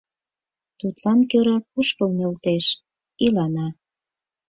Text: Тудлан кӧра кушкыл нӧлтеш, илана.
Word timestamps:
Тудлан 0.79 1.19
кӧра 1.29 1.57
кушкыл 1.71 2.09
нӧлтеш, 2.17 2.65
илана. 3.25 3.67